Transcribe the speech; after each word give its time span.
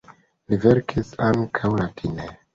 Li 0.53 0.57
verkis 0.63 1.13
ankaŭ 1.29 1.73
latine. 1.77 2.29